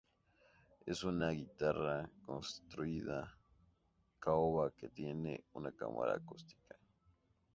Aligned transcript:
Es 0.93 1.03
una 1.03 1.29
guitarra 1.29 2.09
construida 2.25 3.37
caoba 4.19 4.71
que 4.71 4.89
tiene 4.89 5.43
una 5.53 5.71
cámara 5.71 6.15
acústica. 6.15 6.75